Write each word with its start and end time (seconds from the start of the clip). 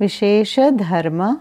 विशेषधर्म 0.00 1.40